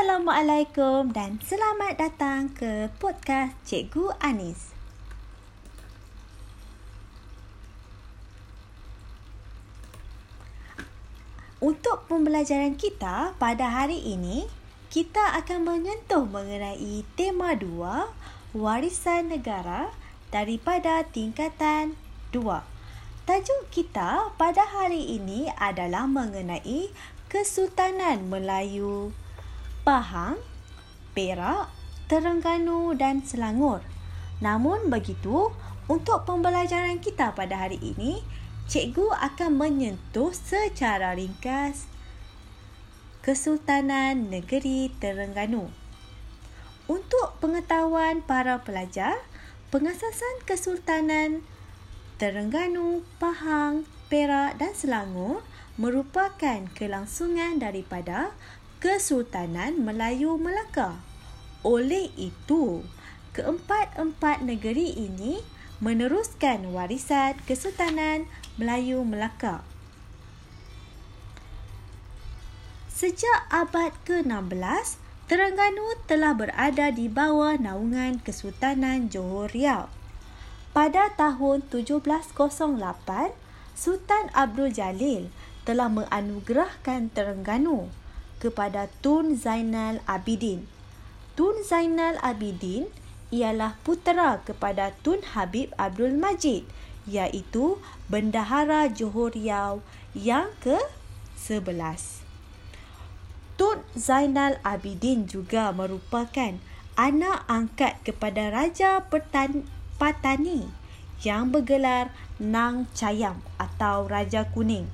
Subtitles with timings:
[0.00, 4.72] Assalamualaikum dan selamat datang ke podcast Cikgu Anis.
[11.60, 14.48] Untuk pembelajaran kita pada hari ini,
[14.88, 19.92] kita akan menyentuh mengenai tema 2, warisan negara
[20.32, 21.92] daripada tingkatan
[22.32, 22.40] 2.
[23.28, 26.88] Tajuk kita pada hari ini adalah mengenai
[27.28, 29.12] Kesultanan Melayu
[29.90, 30.38] Pahang,
[31.18, 31.66] Perak,
[32.06, 33.82] Terengganu dan Selangor.
[34.38, 35.50] Namun begitu,
[35.90, 38.22] untuk pembelajaran kita pada hari ini,
[38.70, 41.90] cikgu akan menyentuh secara ringkas
[43.26, 45.74] Kesultanan Negeri Terengganu.
[46.86, 49.18] Untuk pengetahuan para pelajar,
[49.74, 51.42] pengasasan Kesultanan
[52.22, 55.42] Terengganu, Pahang, Perak dan Selangor
[55.74, 58.30] merupakan kelangsungan daripada
[58.80, 60.96] Kesultanan Melayu Melaka.
[61.60, 62.80] Oleh itu,
[63.36, 65.44] keempat-empat negeri ini
[65.84, 68.24] meneruskan warisan Kesultanan
[68.56, 69.60] Melayu Melaka.
[72.88, 74.96] Sejak abad ke-16,
[75.28, 79.92] Terengganu telah berada di bawah naungan Kesultanan Johor Riau.
[80.72, 82.32] Pada tahun 1708,
[83.76, 85.28] Sultan Abdul Jalil
[85.68, 88.00] telah menganugerahkan Terengganu
[88.40, 90.64] kepada Tun Zainal Abidin.
[91.36, 92.88] Tun Zainal Abidin
[93.30, 96.66] ialah putera kepada Tun Habib Abdul Majid
[97.06, 97.78] iaitu
[98.10, 99.84] Bendahara Johor Riau
[100.16, 102.26] yang ke-11.
[103.60, 106.56] Tun Zainal Abidin juga merupakan
[106.96, 109.68] anak angkat kepada Raja Pertan
[110.00, 110.68] Patani
[111.20, 112.08] yang bergelar
[112.40, 114.88] Nang Cayam atau Raja Kuning.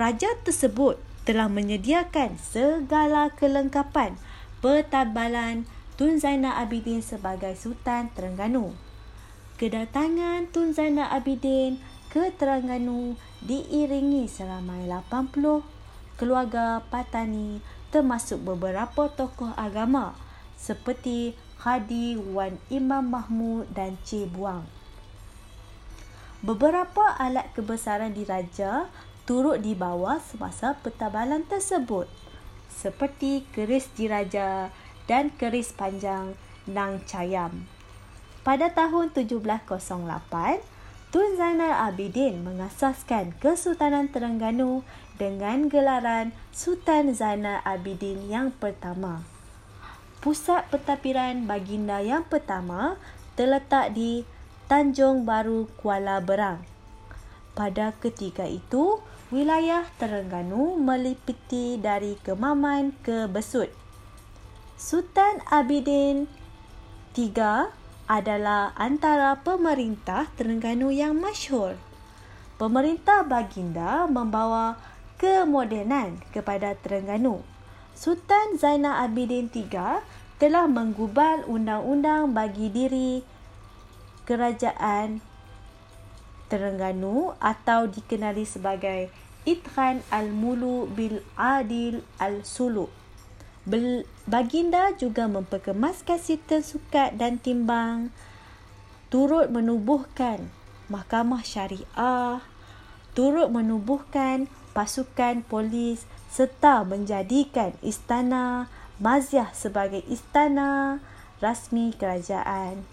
[0.00, 4.20] Raja tersebut telah menyediakan segala kelengkapan
[4.60, 5.64] pertabalan
[5.96, 8.76] Tun Zainal Abidin sebagai Sultan Terengganu.
[9.56, 11.80] Kedatangan Tun Zainal Abidin
[12.12, 15.64] ke Terengganu diiringi seramai 80
[16.20, 17.58] keluarga Patani
[17.90, 20.18] termasuk beberapa tokoh agama
[20.58, 24.66] seperti Khadi Wan Imam Mahmud dan Cik Buang.
[26.44, 28.92] Beberapa alat kebesaran diraja
[29.24, 32.04] turut dibawa semasa pertabalan tersebut
[32.68, 34.68] seperti keris diraja
[35.08, 36.36] dan keris panjang
[36.68, 37.64] Nang Cayam.
[38.44, 40.60] Pada tahun 1708,
[41.08, 44.84] Tun Zainal Abidin mengasaskan Kesultanan Terengganu
[45.16, 49.24] dengan gelaran Sultan Zainal Abidin yang pertama.
[50.20, 53.00] Pusat pentadbiran baginda yang pertama
[53.38, 54.26] terletak di
[54.66, 56.66] Tanjung Baru, Kuala Berang.
[57.54, 58.98] Pada ketika itu,
[59.32, 63.72] wilayah Terengganu meliputi dari Kemaman ke Besut.
[64.76, 66.28] Sultan Abidin
[67.16, 67.72] III
[68.04, 71.80] adalah antara pemerintah Terengganu yang masyhur.
[72.60, 74.76] Pemerintah baginda membawa
[75.16, 77.40] kemodenan kepada Terengganu.
[77.96, 80.04] Sultan Zainal Abidin III
[80.36, 83.24] telah menggubal undang-undang bagi diri
[84.28, 85.24] kerajaan
[86.48, 89.08] Terengganu atau dikenali sebagai
[89.44, 92.88] Itqan Al-Mulu Bil Adil Al-Sulu.
[94.28, 98.12] Baginda juga memperkemaskan sistem sukat dan timbang,
[99.08, 100.52] turut menubuhkan
[100.92, 102.44] mahkamah syariah,
[103.16, 111.02] turut menubuhkan pasukan polis serta menjadikan istana Maziah sebagai istana
[111.42, 112.86] rasmi kerajaan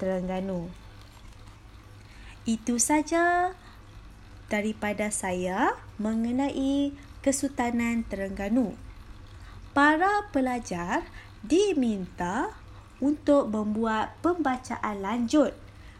[0.00, 0.87] Terengganu.
[2.48, 3.52] Itu saja
[4.48, 8.72] daripada saya mengenai Kesultanan Terengganu.
[9.76, 11.04] Para pelajar
[11.44, 12.56] diminta
[13.04, 15.52] untuk membuat pembacaan lanjut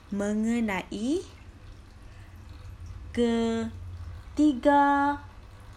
[0.09, 1.21] mengenai
[3.13, 5.21] ketiga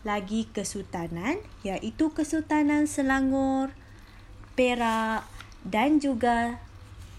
[0.08, 3.76] lagi kesultanan iaitu Kesultanan Selangor,
[4.56, 5.28] Perak
[5.68, 6.64] dan juga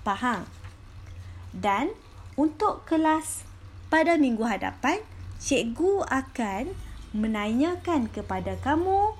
[0.08, 0.48] Pahang.
[1.52, 1.92] Dan
[2.42, 3.46] untuk kelas
[3.86, 4.98] pada minggu hadapan,
[5.38, 6.74] cikgu akan
[7.14, 9.14] menanyakan kepada kamu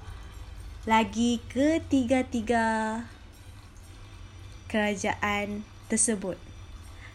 [0.91, 2.99] lagi ketiga-tiga
[4.67, 6.35] kerajaan tersebut.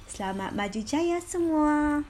[0.07, 2.07] Selamat maju jaya semua.